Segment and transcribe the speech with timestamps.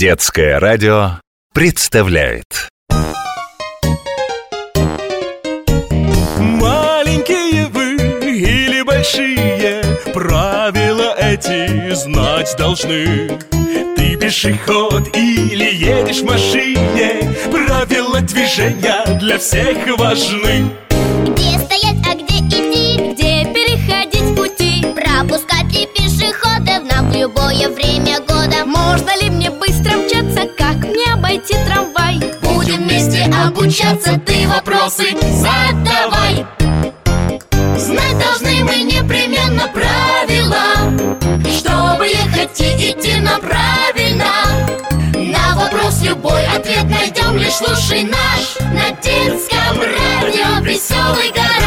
[0.00, 1.20] Детское радио
[1.52, 2.70] представляет.
[6.38, 9.84] Маленькие вы или большие
[10.14, 13.28] Правила эти знать должны.
[13.98, 20.70] Ты пешеход или едешь в машине Правила движения для всех важны
[33.70, 36.44] обучаться, ты вопросы задавай.
[37.78, 40.64] Знать должны мы непременно правила.
[41.56, 44.26] Чтобы ехать и идти нам правильно.
[45.14, 50.64] На вопрос любой ответ найдем Лишь слушай наш На детском радио.
[50.64, 51.59] Веселый гараж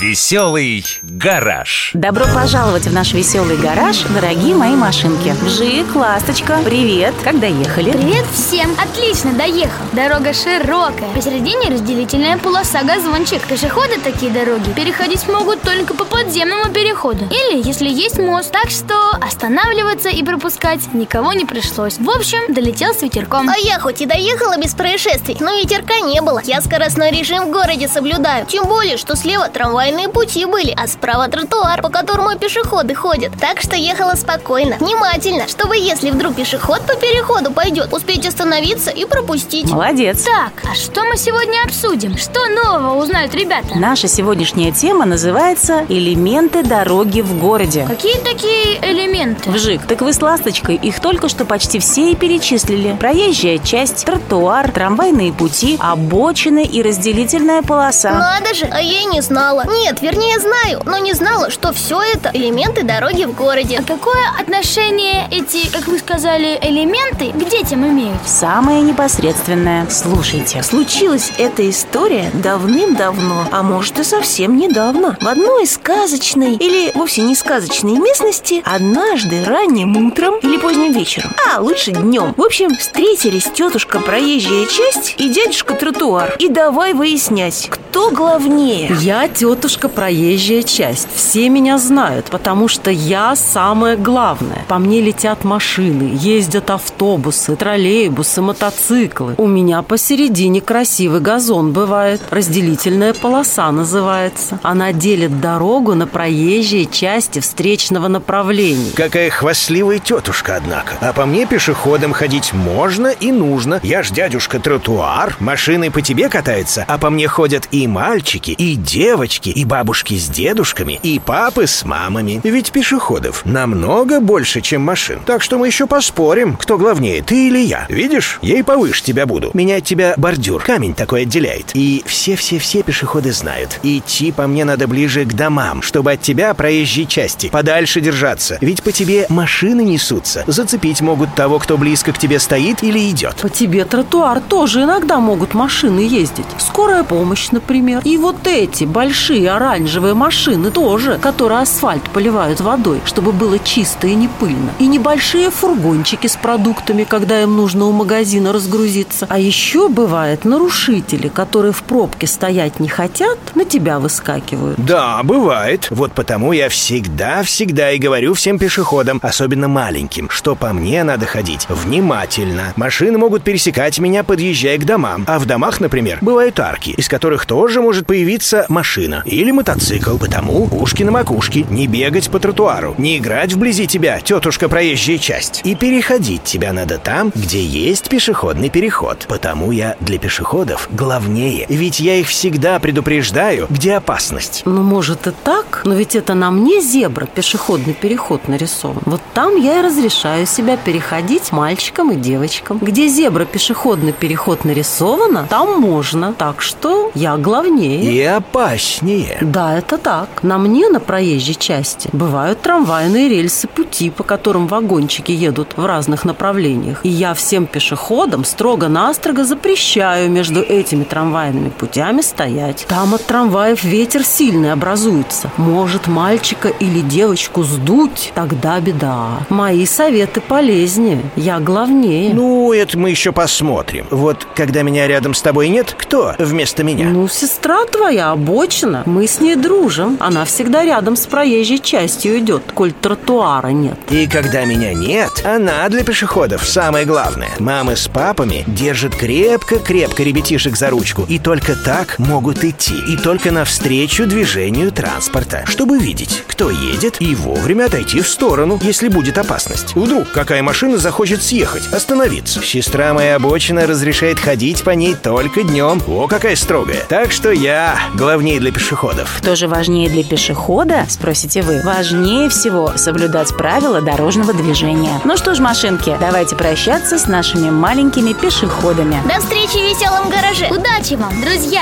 [0.00, 5.34] «Веселый гараж» Добро пожаловать в наш веселый гараж, дорогие мои машинки.
[5.42, 7.92] Вжик, Ласточка, привет, как доехали?
[7.92, 8.74] Привет всем!
[8.82, 9.84] Отлично, доехал.
[9.92, 11.10] Дорога широкая.
[11.14, 13.42] Посередине разделительная полоса газончик.
[13.46, 17.26] Пешеходы такие дороги переходить могут только по подземному переходу.
[17.26, 18.50] Или если есть мост.
[18.52, 21.98] Так что останавливаться и пропускать никого не пришлось.
[21.98, 23.50] В общем, долетел с ветерком.
[23.50, 26.40] А я хоть и доехала без происшествий, но ветерка не было.
[26.42, 28.46] Я скоростной режим в городе соблюдаю.
[28.46, 29.50] Тем более, что слева
[29.90, 33.32] трамвайные пути были, а справа тротуар, по которому пешеходы ходят.
[33.40, 39.04] Так что ехала спокойно, внимательно Чтобы если вдруг пешеход по переходу пойдет Успеть остановиться и
[39.04, 39.70] пропустить.
[39.70, 40.22] Молодец.
[40.22, 42.16] Так, а что мы сегодня обсудим?
[42.16, 43.68] Что нового узнают ребята?
[43.74, 49.50] Наша сегодняшняя тема называется «Элементы дороги в городе» Какие такие элементы?
[49.50, 52.96] Вжик, так вы с Ласточкой их только что почти все и перечислили.
[53.00, 58.12] Проезжая часть, тротуар, трамвайные пути, обочины и разделительная полоса.
[58.12, 62.30] Надо же, а я не знала Нет, вернее знаю, но не знала, что все это
[62.34, 63.78] элементы дороги в городе.
[63.78, 68.18] А какое отношение эти, как вы сказали, элементы к детям имеют?
[68.26, 69.88] Самое непосредственное.
[69.88, 75.16] Слушайте Случилась эта история давным-давно, а может и совсем недавно.
[75.18, 81.60] В одной сказочной или вовсе не сказочной местности Однажды ранним утром или поздним вечером А,
[81.60, 86.36] лучше днем В общем, встретились тетушка проезжая часть и дядюшка тротуар.
[86.38, 88.94] И давай выяснять, кто главнее.
[89.00, 91.08] Я тетушка проезжая часть.
[91.14, 94.64] Все меня знают, потому что я самое главное.
[94.68, 99.34] По мне летят машины, ездят автобусы, троллейбусы, мотоциклы.
[99.36, 102.20] У меня посередине красивый газон бывает.
[102.30, 104.58] Разделительная полоса называется.
[104.62, 108.92] Она делит дорогу на проезжие части встречного направления.
[108.94, 110.94] Какая хвастливая тетушка, однако.
[111.00, 113.80] А по мне пешеходом ходить можно и нужно.
[113.82, 115.36] Я ж дядюшка тротуар.
[115.40, 120.26] Машины по тебе катаются А по мне ходят и мальчики, и девочки И бабушки с
[120.30, 122.40] дедушками, и папы с мамами.
[122.44, 125.20] Ведь пешеходов намного больше, чем машин.
[125.26, 127.84] Так что мы еще поспорим, кто главнее, ты или я.
[127.90, 129.50] Видишь, и повыше тебя буду.
[129.52, 131.72] Меня от тебя бордюр, камень такой отделяет.
[131.74, 133.80] И все-все-все пешеходы знают.
[133.82, 138.56] Идти по мне надо ближе к домам Чтобы от тебя проезжей части подальше держаться.
[138.62, 140.42] Ведь по тебе машины несутся.
[140.46, 143.36] Зацепить могут того, кто близко к тебе стоит или идет.
[143.36, 146.46] По тебе тротуар тоже иногда могут машины ездить.
[146.56, 148.00] Скорая помощь, например.
[148.04, 154.14] И вот эти большие оранжевые машины тоже Которые асфальт поливают водой Чтобы было чисто и
[154.14, 159.88] не пыльно И небольшие фургончики с продуктами Когда им нужно у магазина разгрузиться А еще
[159.88, 165.88] бывает нарушители Которые в пробке стоять не хотят На тебя выскакивают Да, бывает.
[165.90, 171.66] Вот потому я всегда-всегда и говорю всем пешеходам, особенно маленьким, что по мне надо ходить
[171.68, 172.72] внимательно.
[172.76, 175.24] Машины могут пересекать меня, подъезжая к домам.
[175.26, 180.18] А в домах, например, бывают арки, из которых тоже может появиться машина или мотоцикл.
[180.18, 185.62] Потому ушки на макушке, не бегать по тротуару, не играть вблизи тебя, тетушка проезжая часть.
[185.64, 189.26] И переходить тебя надо там, где есть пешеходный переход.
[189.28, 191.66] Потому я для пешеходов главнее.
[191.68, 194.62] Ведь я их всегда предупреждаю, где опасность.
[194.64, 199.02] Ну, может и так, но ведь это на мне зебра, пешеходный переход нарисован.
[199.06, 202.78] Вот там я и разрешаю себя переходить мальчикам и девочкам.
[202.80, 206.32] Где зебра, пешеходный переход нарисована, там можно.
[206.32, 208.12] Так что я главнее.
[208.12, 209.19] И опаснее.
[209.40, 210.42] Да, это так.
[210.42, 216.24] На мне на проезжей части бывают трамвайные рельсы пути, по которым вагончики едут в разных
[216.24, 217.00] направлениях.
[217.04, 222.86] И я всем пешеходам строго-настрого запрещаю между этими трамвайными путями стоять.
[222.88, 225.50] Там от трамваев ветер сильный образуется.
[225.56, 229.40] Может мальчика или девочку сдуть, тогда беда.
[229.48, 231.22] Мои советы полезнее.
[231.36, 232.34] Я главнее.
[232.34, 234.06] Ну, это мы еще посмотрим.
[234.10, 237.08] Вот когда меня рядом с тобой нет, кто вместо меня?
[237.08, 239.02] Ну, сестра твоя, обочина.
[239.10, 240.16] Мы с ней дружим.
[240.20, 243.98] Она всегда рядом с проезжей частью идет, коль тротуара нет.
[244.08, 247.50] И когда меня нет, она для пешеходов самое главное.
[247.58, 251.26] Мамы с папами держат крепко-крепко ребятишек за ручку.
[251.28, 252.94] И только так могут идти.
[253.08, 255.64] И только навстречу движению транспорта.
[255.66, 259.96] Чтобы видеть, кто едет, и вовремя отойти в сторону, если будет опасность.
[259.96, 262.62] Вдруг какая машина захочет съехать, остановиться.
[262.62, 266.00] Сестра моя обочина разрешает ходить по ней только днем.
[266.06, 267.02] О, какая строгая.
[267.08, 268.99] Так что я главнее для пешеходов.
[269.00, 271.80] Кто же важнее для пешехода, спросите вы?
[271.82, 275.22] Важнее всего соблюдать правила дорожного движения.
[275.24, 279.16] Ну что ж, машинки, давайте прощаться с нашими маленькими пешеходами.
[279.26, 280.66] До встречи в веселом гараже.
[280.66, 281.80] Удачи вам, друзья!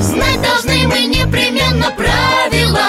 [0.00, 2.86] Знать должны мы непременно правила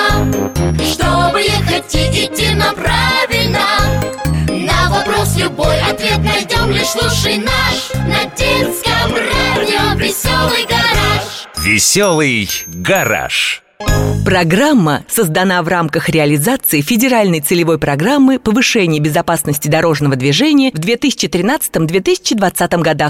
[0.91, 3.59] Чтобы ехать и идти нам правильно
[4.47, 8.80] На вопрос любой ответ найдем Лишь слушай наш На радио
[10.23, 13.63] Веселый гараж Веселый гараж.
[14.23, 23.09] Программа создана в рамках реализации федеральной целевой программы повышения безопасности дорожного движения в 2013-2020 годах.